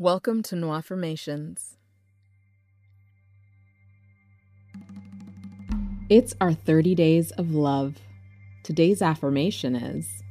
[0.00, 1.76] Welcome to NW Affirmations.
[6.08, 7.96] It's our 30 days of love.
[8.62, 10.22] Today's affirmation is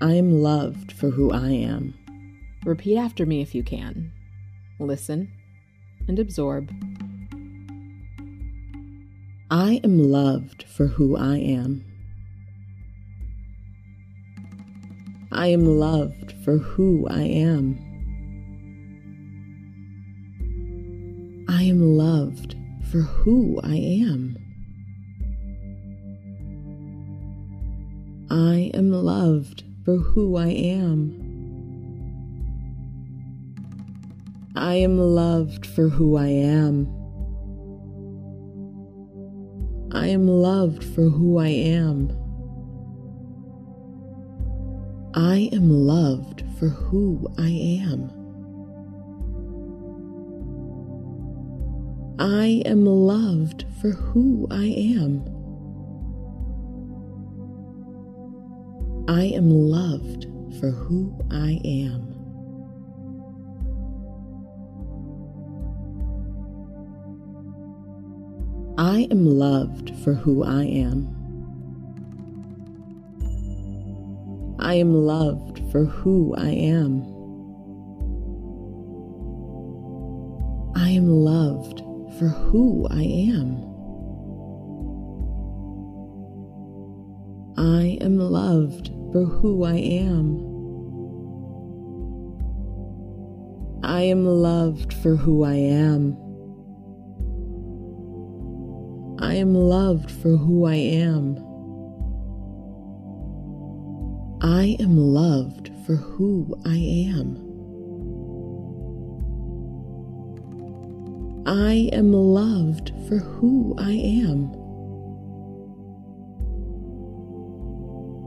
[0.00, 1.94] I am loved for who I am.
[2.64, 4.12] Repeat after me if you can.
[4.78, 5.32] Listen
[6.06, 6.70] and absorb.
[9.50, 11.84] I am loved for who I am.
[15.32, 17.95] I am loved for who I am.
[21.66, 22.54] Am loved
[22.90, 24.36] for who I am.
[28.30, 31.22] I am loved for who I am.
[34.54, 36.88] I am loved for who I am.
[39.92, 42.10] I am loved for who I am.
[45.14, 47.48] I am loved for who I
[47.82, 48.25] am.
[52.18, 55.22] I am loved for who I am.
[59.06, 60.26] I am loved
[60.58, 62.14] for who I am.
[68.78, 71.12] I am loved for who I am.
[74.58, 77.02] I am loved for who I am.
[80.74, 81.85] I am loved
[82.18, 83.56] for who I am.
[87.58, 90.56] I am loved for who I am.
[93.82, 96.16] I am loved for who I am.
[99.18, 101.36] I am loved for who I am.
[104.42, 107.45] I am loved for who I am.
[111.48, 114.50] I am loved for who I am.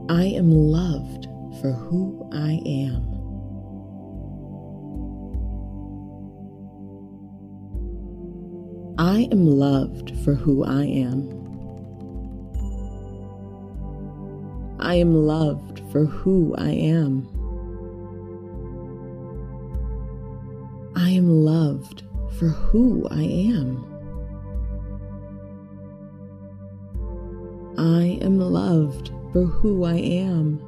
[0.08, 1.26] I am loved
[1.60, 3.04] for who I am.
[8.98, 11.28] I am loved for who I am.
[14.80, 17.28] I am loved for who I am.
[20.96, 22.04] I am loved
[22.38, 23.84] for who I am.
[27.78, 30.60] I am loved for who I am.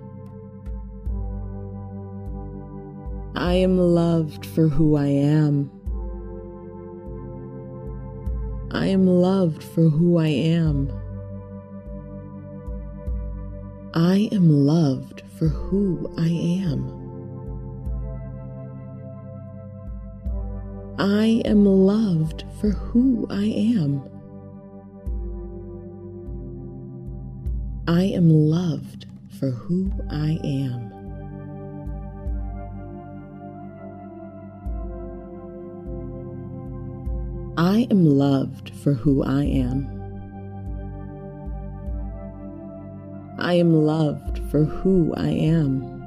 [3.34, 5.71] I am loved for who I am.
[8.71, 10.91] I am loved for who I am.
[13.95, 17.02] I am loved for who I am.
[20.98, 24.03] I am loved for who I am.
[27.88, 29.06] I am loved
[29.38, 30.92] for who I am.
[37.56, 39.88] I am loved for who I am.
[43.38, 46.03] I am loved for who I am.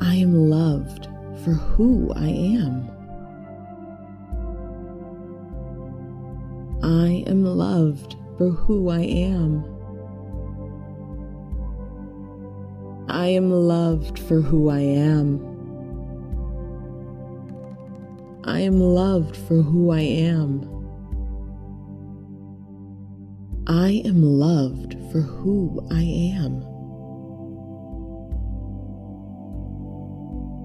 [0.00, 1.08] I am loved
[1.44, 2.90] for who I am.
[6.82, 9.64] I am loved for who I am.
[13.08, 15.40] I am loved for who I am.
[18.44, 20.62] I am loved for who I am.
[23.66, 26.77] I am loved for who I am.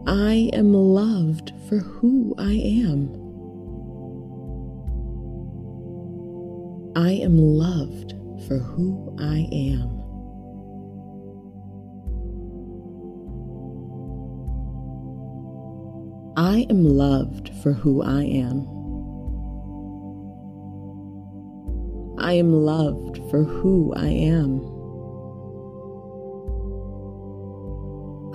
[0.05, 3.07] I am loved for who I am.
[6.93, 8.13] I am loved
[8.45, 10.03] for who I am.
[16.35, 18.67] I am loved for who I am.
[22.19, 24.59] I am loved for who I am.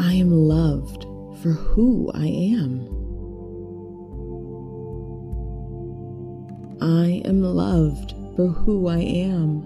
[0.00, 1.07] I am loved
[1.42, 2.88] for who I am.
[6.80, 9.62] I am loved for who I am.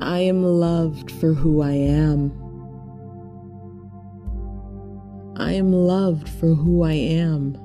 [0.00, 2.32] I am loved for who I am.
[5.36, 7.56] I am loved for who I am.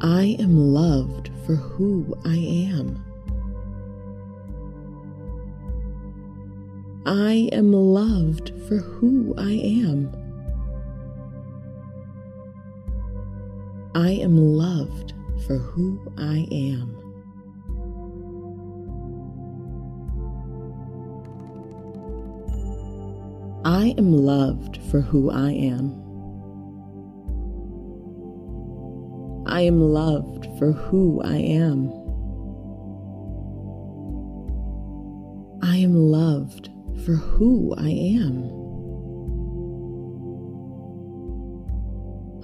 [0.00, 3.13] I am loved for who I am.
[7.06, 10.10] I am loved for who I am.
[13.94, 15.12] I am loved
[15.46, 16.96] for who I am.
[23.66, 26.00] I am loved for who I am.
[29.46, 31.90] I am loved for who I am.
[35.62, 36.70] I am loved
[37.04, 38.44] for who I am.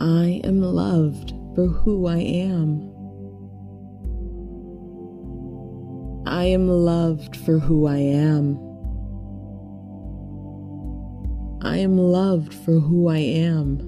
[0.01, 2.91] I am loved for who I am.
[6.27, 8.59] I am loved for who I am.
[11.63, 13.81] I am loved for who I am.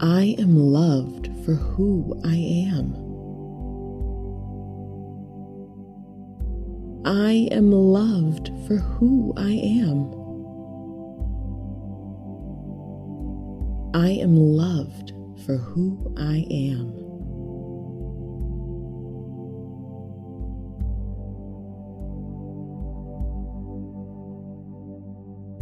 [0.00, 3.05] I am loved for who I am.
[7.06, 10.10] I am loved for who I am.
[13.94, 15.12] I am loved
[15.46, 16.90] for who I am.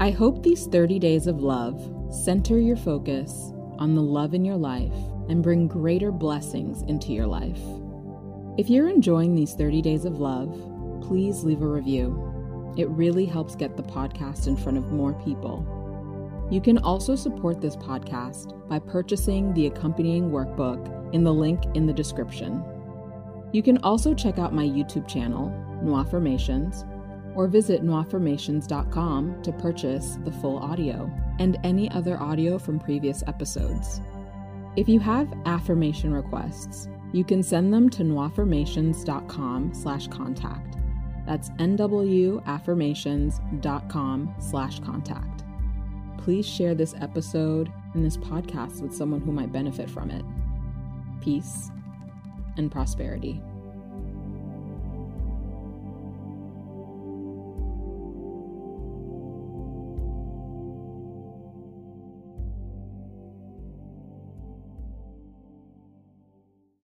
[0.00, 1.78] I hope these 30 days of love
[2.24, 4.94] center your focus on the love in your life
[5.28, 7.60] and bring greater blessings into your life.
[8.56, 10.73] If you're enjoying these 30 days of love,
[11.06, 12.72] please leave a review.
[12.76, 15.66] It really helps get the podcast in front of more people.
[16.50, 21.86] You can also support this podcast by purchasing the accompanying workbook in the link in
[21.86, 22.62] the description.
[23.52, 25.50] You can also check out my YouTube channel,
[25.82, 26.88] Nwaffirmations,
[27.36, 34.00] or visit nwaffirmations.com to purchase the full audio and any other audio from previous episodes.
[34.76, 40.76] If you have affirmation requests, you can send them to nwaffirmations.com slash contact.
[41.26, 45.44] That's nwaffirmations.com slash contact.
[46.18, 50.24] Please share this episode and this podcast with someone who might benefit from it.
[51.20, 51.70] Peace
[52.56, 53.42] and prosperity.